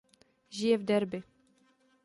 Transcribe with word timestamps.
Žije 0.49 0.77
v 0.77 0.83
Derby. 0.83 1.23